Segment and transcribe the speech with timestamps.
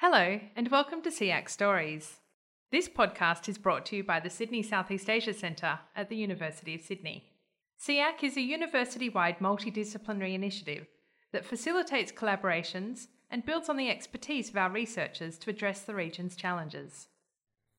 [0.00, 2.20] Hello, and welcome to SEAC Stories.
[2.70, 6.76] This podcast is brought to you by the Sydney Southeast Asia Centre at the University
[6.76, 7.24] of Sydney.
[7.84, 10.86] SEAC is a university wide multidisciplinary initiative
[11.32, 16.36] that facilitates collaborations and builds on the expertise of our researchers to address the region's
[16.36, 17.08] challenges.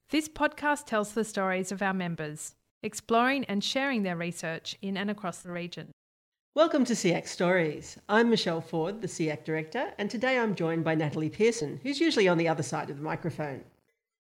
[0.09, 5.09] This podcast tells the stories of our members, exploring and sharing their research in and
[5.09, 5.93] across the region.
[6.55, 7.99] Welcome to SEAC Stories.
[8.09, 12.27] I'm Michele Ford, the SEAC Director, and today I'm joined by Natali Pearson, who's usually
[12.27, 13.63] on the other side of the microphone.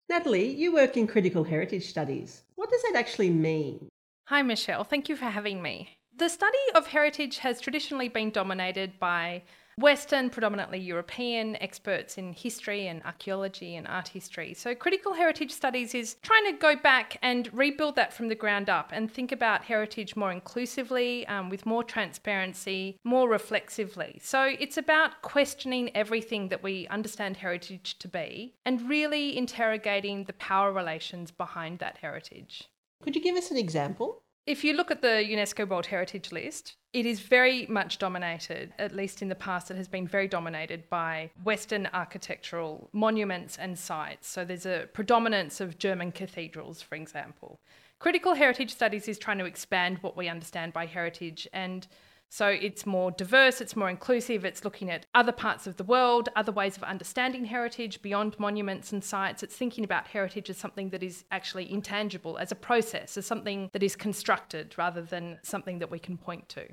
[0.08, 2.42] Natalie, you work in critical heritage studies.
[2.56, 3.88] What does that actually mean?
[4.24, 4.82] Hi, Michelle.
[4.82, 5.98] Thank you for having me.
[6.16, 9.44] The study of heritage has traditionally been dominated by
[9.78, 14.54] Western, predominantly European experts in history and archaeology and art history.
[14.54, 18.70] So, critical heritage studies is trying to go back and rebuild that from the ground
[18.70, 24.18] up and think about heritage more inclusively, um, with more transparency, more reflexively.
[24.22, 30.32] So, it's about questioning everything that we understand heritage to be and really interrogating the
[30.32, 32.70] power relations behind that heritage.
[33.02, 34.22] Could you give us an example?
[34.46, 38.94] If you look at the UNESCO World Heritage List, it is very much dominated, at
[38.94, 44.28] least in the past, it has been very dominated by Western architectural monuments and sites.
[44.28, 47.58] So there's a predominance of German cathedrals, for example.
[47.98, 51.88] Critical heritage studies is trying to expand what we understand by heritage and
[52.28, 56.28] so it's more diverse, it's more inclusive, it's looking at other parts of the world,
[56.36, 59.42] other ways of understanding heritage beyond monuments and sites.
[59.42, 63.70] It's thinking about heritage as something that is actually intangible, as a process, as something
[63.72, 66.66] that is constructed rather than something that we can point to.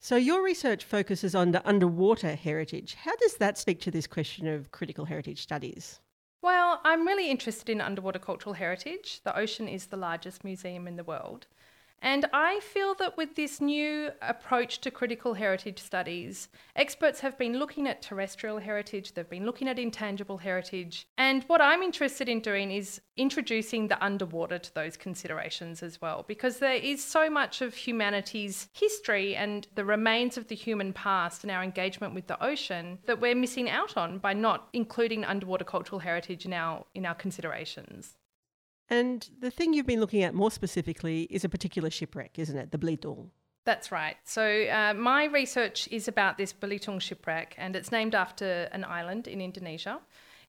[0.00, 2.94] So, your research focuses on the underwater heritage.
[2.94, 5.98] How does that speak to this question of critical heritage studies?
[6.42, 9.22] Well, I'm really interested in underwater cultural heritage.
[9.24, 11.46] The ocean is the largest museum in the world.
[12.02, 17.58] And I feel that with this new approach to critical heritage studies, experts have been
[17.58, 21.08] looking at terrestrial heritage, they've been looking at intangible heritage.
[21.16, 26.24] And what I'm interested in doing is introducing the underwater to those considerations as well,
[26.28, 31.42] because there is so much of humanity's history and the remains of the human past
[31.42, 35.64] and our engagement with the ocean that we're missing out on by not including underwater
[35.64, 38.16] cultural heritage in our, in our considerations.
[38.90, 42.70] And the thing you've been looking at more specifically is a particular shipwreck, isn't it?
[42.70, 43.30] The Belitung.
[43.64, 44.16] That's right.
[44.24, 49.26] So, uh, my research is about this Belitung shipwreck, and it's named after an island
[49.26, 50.00] in Indonesia.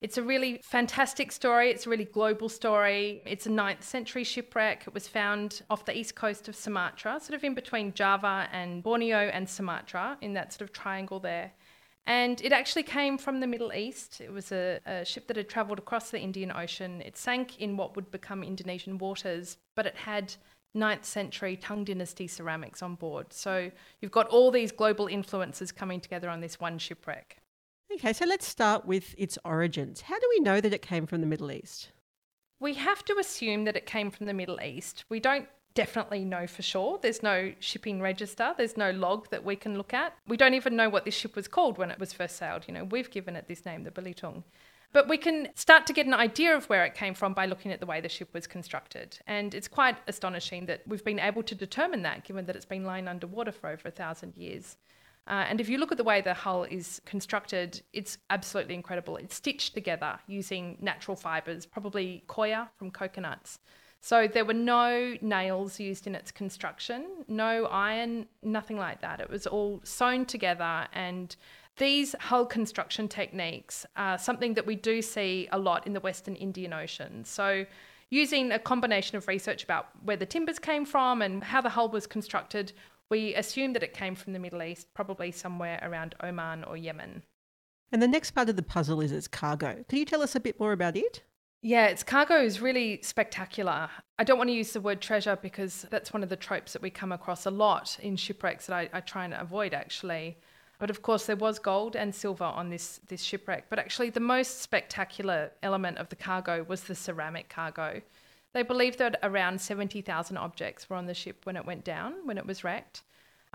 [0.01, 1.71] It's a really fantastic story.
[1.71, 3.21] It's a really global story.
[3.25, 4.83] It's a 9th century shipwreck.
[4.85, 8.83] It was found off the east coast of Sumatra, sort of in between Java and
[8.83, 11.53] Borneo and Sumatra, in that sort of triangle there.
[12.07, 14.21] And it actually came from the Middle East.
[14.21, 17.01] It was a, a ship that had travelled across the Indian Ocean.
[17.01, 20.35] It sank in what would become Indonesian waters, but it had
[20.75, 23.33] 9th century Tang Dynasty ceramics on board.
[23.33, 23.71] So
[24.01, 27.37] you've got all these global influences coming together on this one shipwreck.
[27.93, 30.01] Okay, so let's start with its origins.
[30.01, 31.91] How do we know that it came from the Middle East?
[32.59, 35.05] We have to assume that it came from the Middle East.
[35.09, 36.97] We don't definitely know for sure.
[37.01, 40.13] There's no shipping register, there's no log that we can look at.
[40.27, 42.63] We don't even know what this ship was called when it was first sailed.
[42.67, 44.43] You know, we've given it this name, the Belitung.
[44.93, 47.73] But we can start to get an idea of where it came from by looking
[47.73, 49.19] at the way the ship was constructed.
[49.27, 52.85] And it's quite astonishing that we've been able to determine that, given that it's been
[52.85, 54.77] lying underwater for over a thousand years.
[55.27, 59.17] Uh, and if you look at the way the hull is constructed, it's absolutely incredible.
[59.17, 63.59] It's stitched together using natural fibres, probably coir from coconuts.
[64.05, 69.19] So there were no nails used in its construction, no iron, nothing like that.
[69.19, 71.35] It was all sewn together and
[71.77, 76.35] these hull construction techniques are something that we do see a lot in the Western
[76.35, 77.25] Indian Ocean.
[77.25, 77.65] So,
[78.11, 81.89] using a combination of research about where the timbers came from and how the hull
[81.89, 82.73] was constructed,
[83.09, 87.23] we assume that it came from the Middle East, probably somewhere around Oman or Yemen.
[87.91, 89.83] And the next part of the puzzle is its cargo.
[89.89, 91.23] Can you tell us a bit more about it?
[91.67, 93.89] Yeah, its cargo is really spectacular.
[94.19, 96.81] I don't want to use the word treasure because that's one of the tropes that
[96.83, 100.37] we come across a lot in shipwrecks that I, I try and avoid actually.
[100.77, 103.65] But of course, there was gold and silver on this, this shipwreck.
[103.67, 107.99] But actually, the most spectacular element of the cargo was the ceramic cargo.
[108.53, 112.37] They believe that around 70,000 objects were on the ship when it went down, when
[112.37, 113.01] it was wrecked.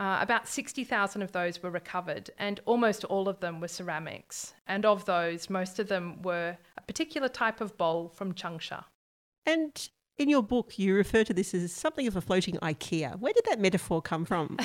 [0.00, 4.54] Uh, about 60,000 of those were recovered, and almost all of them were ceramics.
[4.66, 6.56] And of those, most of them were
[6.90, 8.84] particular type of bowl from Changsha.
[9.46, 9.88] And
[10.18, 13.16] in your book, you refer to this as something of a floating IKEA.
[13.20, 14.58] Where did that metaphor come from?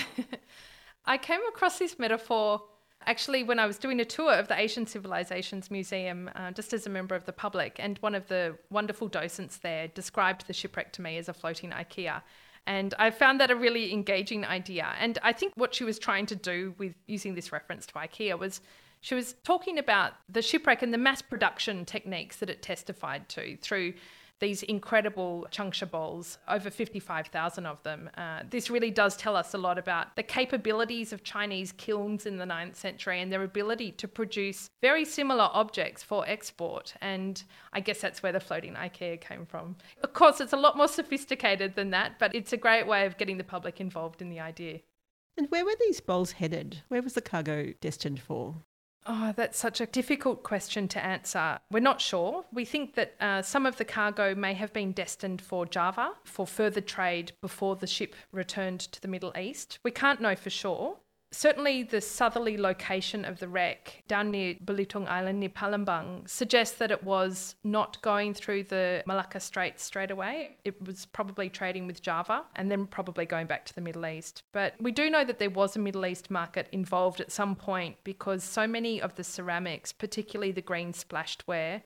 [1.06, 2.63] I came across this metaphor
[3.06, 6.88] actually when I was doing a tour of the Asian Civilizations Museum, uh, just as
[6.88, 10.94] a member of the public, and one of the wonderful docents there described the shipwreck
[10.94, 12.24] to me as a floating IKEA.
[12.68, 14.88] And I found that a really engaging idea.
[15.00, 18.38] And I think what she was trying to do with using this reference to IKEA
[18.40, 18.62] was
[19.02, 23.56] She was talking about the shipwreck and the mass production techniques that it testified to
[23.58, 23.94] through
[24.45, 28.12] these incredible changsha bowls, over 55,000 of them.
[28.15, 32.38] Uh, this really does tell us a lot about the capabilities of Chinese kilns in
[32.38, 36.94] the 9th century and their ability to produce very similar objects for export.
[37.01, 37.44] And
[37.74, 39.77] I guess that's where the floating IKEA came from.
[40.03, 43.18] Of course, it's a lot more sophisticated than that, but it's a great way of
[43.18, 44.81] getting the public involved in the idea.
[45.38, 46.83] And where were these bowls headed?
[46.89, 48.57] Where was the cargo destined for?
[49.07, 51.60] Oh, that's such a difficult question to answer.
[51.72, 52.46] We're not sure.
[52.52, 56.48] We think that uh, some of the cargo may have been destined for Java for
[56.48, 59.78] further trade before the ship returned to the Middle East.
[59.84, 60.98] We can't know for sure.
[61.31, 66.92] Certainly, the southerly location of the wreck down near Belitung Island near Palembang suggests that
[66.92, 70.57] it was not going through the Malacca Strait straight away.
[70.63, 74.44] It was probably trading with Java and then probably going back to the Middle East.
[74.54, 77.98] But we do know that there was a Middle East market involved at some point
[78.04, 81.83] because so many of the ceramics, particularly the green splashed ware,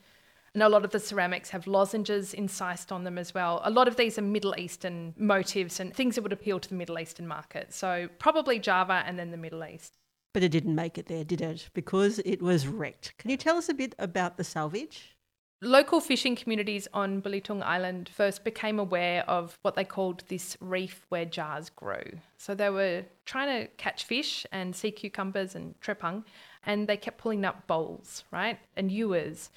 [0.53, 3.61] and a lot of the ceramics have lozenges incised on them as well.
[3.63, 6.75] A lot of these are Middle Eastern motifs and things that would appeal to the
[6.75, 7.73] Middle Eastern market.
[7.73, 9.97] So probably Java and then the Middle East.
[10.33, 11.69] But it didn't make it there, did it?
[11.73, 13.17] Because it was wrecked.
[13.17, 15.15] Can you tell us a bit about the salvage?
[15.61, 21.05] Local fishing communities on Belitung Island first became aware of what they called this reef
[21.09, 22.19] where jars grew.
[22.37, 26.23] So they were trying to catch fish and sea cucumbers and trepang,
[26.65, 29.49] and they kept pulling up bowls, right, and ewers.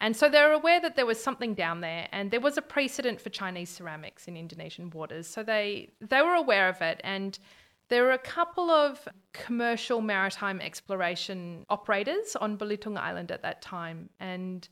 [0.00, 3.20] And so they're aware that there was something down there, and there was a precedent
[3.20, 5.26] for Chinese ceramics in Indonesian waters.
[5.26, 7.38] So they they were aware of it, and
[7.88, 14.08] there were a couple of commercial maritime exploration operators on Belitung Island at that time,
[14.18, 14.68] and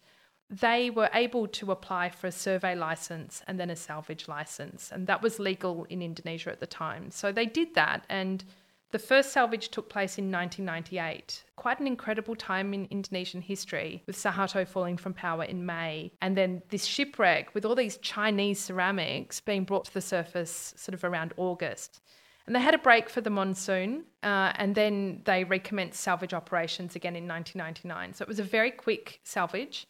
[0.49, 5.07] they were able to apply for a survey license and then a salvage license, and
[5.09, 7.11] that was legal in Indonesia at the time.
[7.11, 8.45] So they did that, and
[8.93, 11.45] the first salvage took place in 1998.
[11.59, 16.37] Quite an incredible time in Indonesian history, with Suharto falling from power in May, and
[16.37, 21.03] then this shipwreck with all these Chinese ceramics being brought to the surface sort of
[21.03, 22.01] around August.
[22.47, 26.95] And they had a break for the monsoon, uh, and then they recommenced salvage operations
[26.95, 28.15] again in 1999.
[28.15, 29.89] So it was a very quick salvage.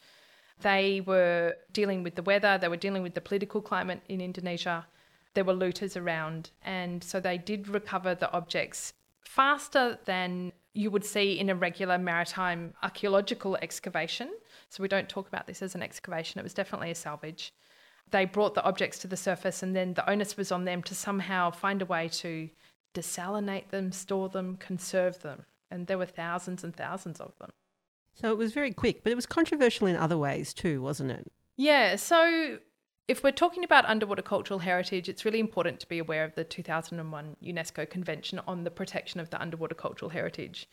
[0.61, 4.87] They were dealing with the weather, they were dealing with the political climate in Indonesia
[5.33, 6.51] there were looters around.
[6.63, 11.97] And so they did recover the objects faster than you would see in a regular
[11.97, 14.29] maritime archaeological excavation.
[14.69, 17.53] So we don't talk about this as an excavation, it was definitely a salvage.
[18.11, 20.95] They brought the objects to the surface, and then the onus was on them to
[20.95, 22.49] somehow find a way to
[22.93, 25.45] desalinate them, store them, conserve them.
[25.69, 27.51] And there were thousands and thousands of them.
[28.15, 31.31] So it was very quick, but it was controversial in other ways too, wasn't it?
[31.55, 31.95] Yeah.
[31.95, 32.57] So
[33.09, 36.43] if we're talking about underwater cultural heritage, it's really important to be aware of the
[36.43, 40.69] 2001 UNESCO Convention on the Protection of the Underwater Cultural Heritage.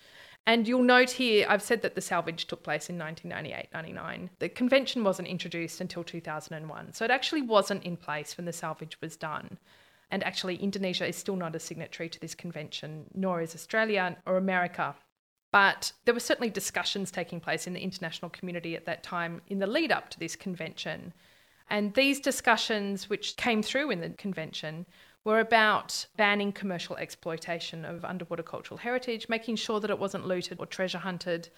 [0.47, 4.29] And you'll note here, I've said that the salvage took place in 1998 99.
[4.39, 9.01] The convention wasn't introduced until 2001, so it actually wasn't in place when the salvage
[9.01, 9.57] was done.
[10.11, 14.37] And actually, Indonesia is still not a signatory to this convention, nor is Australia or
[14.37, 14.95] America.
[15.53, 19.59] But there were certainly discussions taking place in the international community at that time in
[19.59, 21.15] the lead up to this convention
[21.69, 24.87] and these discussions, which came through in the convention,
[25.25, 30.61] were about banning commercial exploitation of underwater cultural heritage, making sure that it wasn't looted
[30.61, 31.49] or treasure hunted,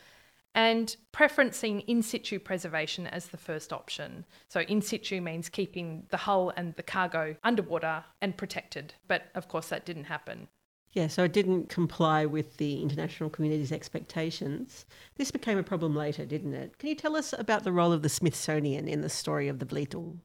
[0.55, 4.25] and preferencing in situ preservation as the first option.
[4.49, 8.95] So, in situ means keeping the hull and the cargo underwater and protected.
[9.07, 10.49] But of course, that didn't happen.
[10.93, 14.87] Yeah, so it didn't comply with the international community's expectations.
[15.17, 16.79] This became a problem later, didn't it?
[16.79, 19.67] Can you tell us about the role of the Smithsonian in the story of the
[19.67, 20.21] Belitung?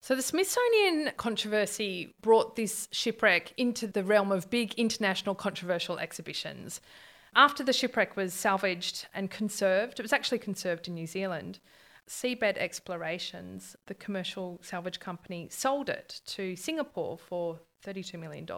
[0.00, 6.80] So, the Smithsonian controversy brought this shipwreck into the realm of big international controversial exhibitions.
[7.34, 11.58] After the shipwreck was salvaged and conserved, it was actually conserved in New Zealand.
[12.08, 18.48] Seabed Explorations, the commercial salvage company, sold it to Singapore for $32 million.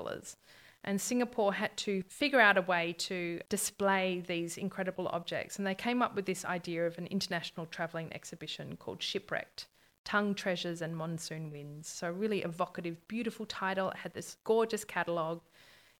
[0.82, 5.58] And Singapore had to figure out a way to display these incredible objects.
[5.58, 9.66] And they came up with this idea of an international travelling exhibition called Shipwrecked
[10.04, 11.88] Tang Treasures and Monsoon Winds.
[11.88, 13.90] So, really evocative, beautiful title.
[13.90, 15.42] It had this gorgeous catalogue.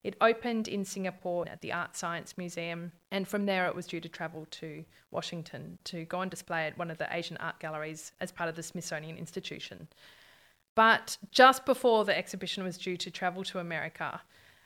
[0.03, 4.09] It opened in Singapore at the ArtScience Museum, and from there it was due to
[4.09, 8.31] travel to Washington to go on display at one of the Asian art galleries as
[8.31, 9.87] part of the Smithsonian Institution.
[10.73, 14.21] But just before the exhibition was due to travel to America,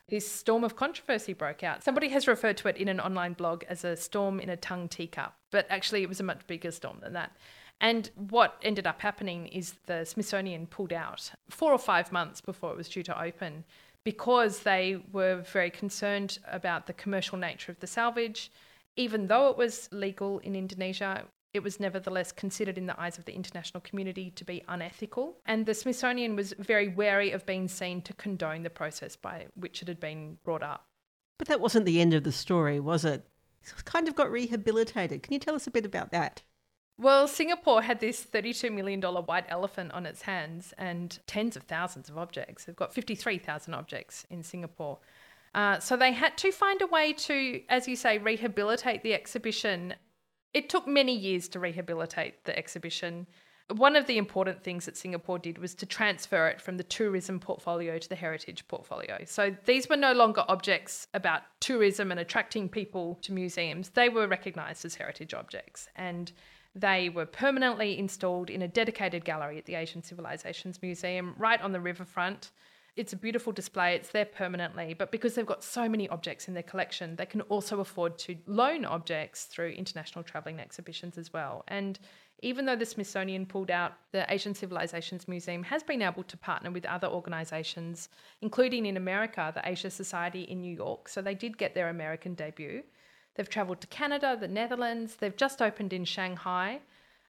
[0.09, 1.83] this storm of controversy broke out.
[1.83, 4.87] Somebody has referred to it in an online blog as a storm in a Tang
[4.87, 7.35] teacup, but actually it was a much bigger storm than that.
[7.81, 12.71] And what ended up happening is the Smithsonian pulled out four or five months before
[12.71, 13.65] it was due to open
[14.03, 18.51] because they were very concerned about the commercial nature of the salvage
[18.97, 23.23] even though it was legal in Indonesia, it was nevertheless considered in the eyes of
[23.23, 25.37] the international community to be unethical.
[25.45, 29.81] And the Smithsonian was very wary of being seen to condone the process by which
[29.81, 30.85] it had been brought up.
[31.37, 33.25] But that wasn't the end of the story, was it?
[33.63, 35.23] It kind of got rehabilitated.
[35.23, 36.41] Can you tell us a bit about that?
[36.97, 42.09] Well, Singapore had this $32 million white elephant on its hands and tens of thousands
[42.09, 42.65] of objects.
[42.65, 44.99] They've got 53,000 objects in Singapore.
[45.53, 49.93] Uh, so they had to find a way to, as you say, rehabilitate the exhibition.
[50.55, 53.27] It took many years to rehabilitate the exhibition.
[53.75, 57.41] One of the important things that Singapore did was to transfer it from the tourism
[57.41, 59.17] portfolio to the heritage portfolio.
[59.25, 63.89] So these were no longer objects about tourism and attracting people to museums.
[63.89, 65.89] They were recognised as heritage objects.
[65.97, 66.31] And
[66.73, 71.73] they were permanently installed in a dedicated gallery at the Asian Civilizations Museum right on
[71.73, 72.51] the riverfront.
[72.95, 76.53] It's a beautiful display, it's there permanently, but because they've got so many objects in
[76.53, 81.65] their collection, they can also afford to loan objects through international travelling exhibitions as well.
[81.67, 81.99] And
[82.41, 86.71] even though the Smithsonian pulled out, the Asian Civilizations Museum has been able to partner
[86.71, 88.07] with other organisations,
[88.41, 91.09] including in America, the Asia Society in New York.
[91.09, 92.83] So they did get their American debut.
[93.35, 95.17] They've travelled to Canada, the Netherlands.
[95.17, 96.79] They've just opened in Shanghai,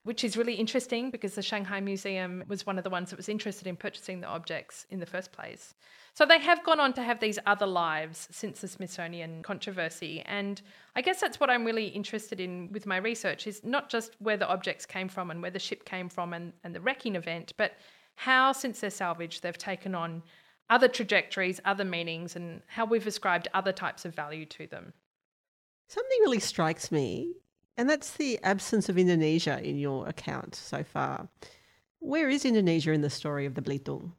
[0.06, 3.28] which is really interesting because the Shanghai Museum was one of the ones that was
[3.28, 5.74] interested in purchasing the objects in the first place.
[6.14, 10.22] So they have gone on to have these other lives since the Smithsonian controversy.
[10.24, 10.62] And
[10.94, 14.36] I guess that's what I'm really interested in with my research is not just where
[14.36, 17.52] the objects came from and where the ship came from and, and the wrecking event,
[17.56, 17.72] but
[18.14, 20.22] how since their salvage they've taken on
[20.70, 24.92] other trajectories, other meanings, and how we've ascribed other types of value to them.
[25.88, 27.34] Something really strikes me,
[27.76, 31.28] and that's the absence of Indonesia in your account so far.
[31.98, 34.12] Where is Indonesia in the story of the Belitung?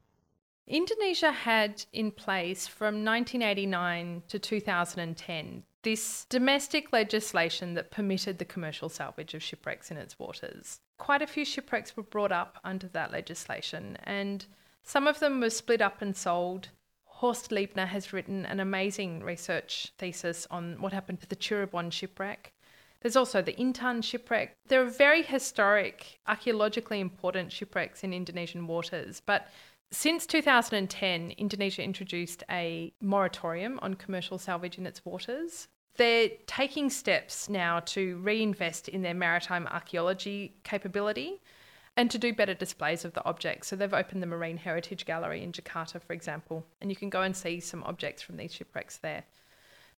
[0.68, 8.90] Indonesia had in place from 1989 to 2010 this domestic legislation that permitted the commercial
[8.90, 10.82] salvage of shipwrecks in its waters.
[10.98, 14.46] Quite a few shipwrecks were brought up under that legislation, and
[14.84, 16.70] some of them were split up and sold.
[17.06, 22.52] Horst Liebner has written an amazing research thesis on what happened to the Cirebon shipwreck.
[23.02, 24.56] There's also the Intan shipwreck.
[24.68, 29.48] There are very historic, archaeologically important shipwrecks in Indonesian waters, but
[29.92, 35.70] since 2010, Indonesia introduced a moratorium on commercial salvage in its waters.
[35.96, 41.42] They're taking steps now to reinvest in their maritime archaeology capability
[41.96, 43.70] and to do better displays of the objects.
[43.70, 47.22] So they've opened the Marine Heritage Gallery in Jakarta, for example, and you can go
[47.22, 49.24] and see some objects from these shipwrecks there.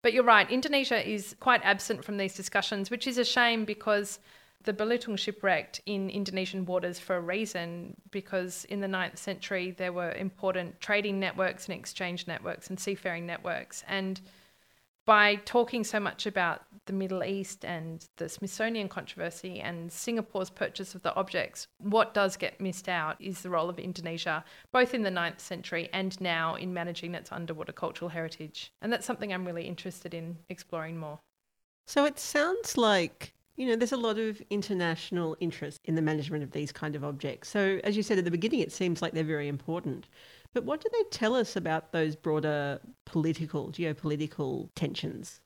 [0.02, 4.20] But you're right, Indonesia is quite absent from these discussions, which is a shame because
[4.64, 9.94] the Belitung shipwrecked in Indonesian waters for a reason, because in the 9th century there
[9.94, 13.84] were important trading networks and exchange networks and seafaring networks.
[13.88, 14.20] And
[15.10, 20.94] by talking so much about the Middle East and the Smithsonian controversy and Singapore's purchase
[20.94, 25.02] of the objects, what does get missed out is the role of Indonesia, both in
[25.02, 28.72] the 9th century and now in managing its underwater cultural heritage.
[28.84, 31.18] And that's something I'm really interested in exploring more.
[31.88, 36.44] So it sounds like you know, there's a lot of international interest in the management
[36.44, 37.50] of these kind of objects.
[37.50, 40.08] So, as you said at the beginning, it seems like they're very important.
[40.54, 45.42] But what do they tell us about those broader political, geopolitical tensions?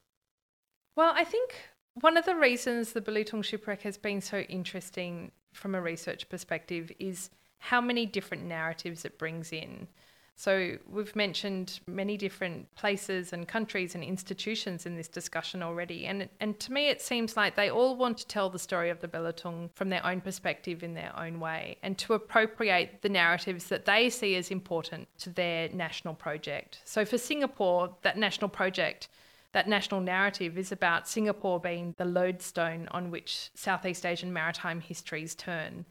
[0.96, 1.56] Well, I think
[1.96, 6.92] one of the reasons the Belitung shipwreck has been so interesting from a research perspective
[7.00, 9.88] is how many different narratives it brings in.
[10.36, 16.06] So, we've mentioned many different places and countries and institutions in this discussion already.
[16.06, 19.00] And, and to me, it seems like they all want to tell the story of
[19.00, 23.66] the Belitung from their own perspective in their own way and to appropriate the narratives
[23.66, 26.80] that they see as important to their national project.
[26.84, 29.10] So, for Singapore, that national project
[29.54, 35.36] that national narrative is about Singapore being the lodestone on which Southeast Asian maritime histories
[35.36, 35.86] turn.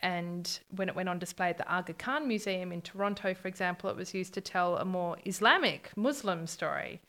[0.00, 3.90] And when it went on display at the Aga Khan Museum in Toronto, for example,
[3.90, 7.00] it was used to tell a more Islamic Muslim story.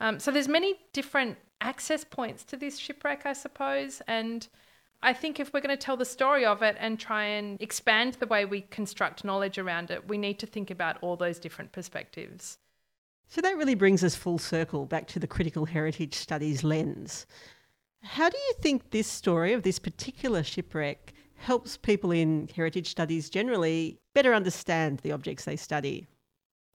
[0.00, 4.46] Um, so there's many different access points to this shipwreck, I suppose, and
[5.02, 8.14] I think if we're going to tell the story of it and try and expand
[8.14, 11.72] the way we construct knowledge around it, we need to think about all those different
[11.72, 12.58] perspectives.
[13.28, 17.26] So that really brings us full circle back to the critical heritage studies lens.
[18.02, 23.30] How do you think this story of this particular shipwreck helps people in heritage studies
[23.30, 26.06] generally better understand the objects they study?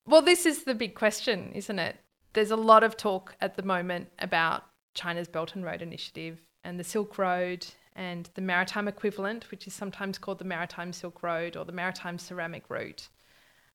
[0.08, 1.98] Well, this is the big question, isn't it?
[2.34, 4.64] There's a lot of talk at the moment about
[4.94, 7.66] China's Belt and Road Initiative and the Silk Road
[7.96, 12.18] and the maritime equivalent, which is sometimes called the Maritime Silk Road or the Maritime
[12.18, 13.10] Ceramic Route.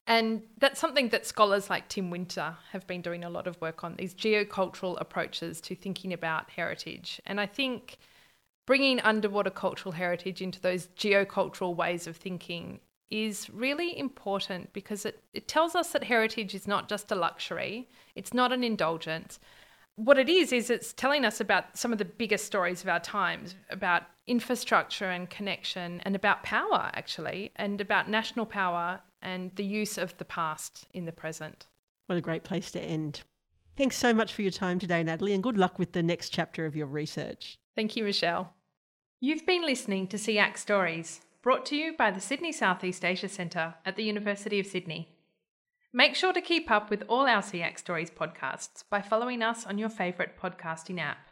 [0.06, 3.82] And that's something that scholars like Tim Winter have been doing a lot of work
[3.82, 7.20] on these geocultural approaches to thinking about heritage.
[7.26, 7.98] And I think
[8.66, 12.80] bringing underwater cultural heritage into those geocultural ways of thinking
[13.10, 17.88] is really important because it, it tells us that heritage is not just a luxury,
[18.16, 19.38] it's not an indulgence.
[19.94, 23.00] What it is, is it's telling us about some of the biggest stories of our
[23.00, 29.64] times, about infrastructure and connection, and about power, actually, and about national power and the
[29.64, 31.66] use of the past in the present.
[32.06, 33.22] What a great place to end.
[33.76, 36.66] Thanks so much for your time today, Natali, and good luck with the next chapter
[36.66, 37.56] of your research.
[37.74, 38.55] Thank you, Michele.
[39.18, 43.74] You've been listening to SEAC Stories brought to you by the Sydney Southeast Asia Centre
[43.82, 45.08] at the University of Sydney.
[45.90, 49.78] Make sure to keep up with all our SEAC Stories podcasts by following us on
[49.78, 51.30] your favourite podcasting app.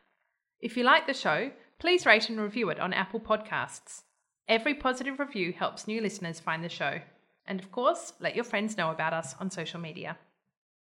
[0.60, 4.04] If you like the show, please rate and review it on Apple Podcasts.
[4.48, 7.00] Every positive review helps new listeners find the show.
[7.46, 10.16] And of course, let your friends know about us on social media.